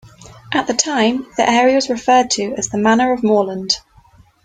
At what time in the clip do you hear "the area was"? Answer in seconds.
1.37-1.87